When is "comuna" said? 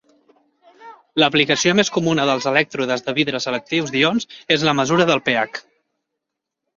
1.97-2.23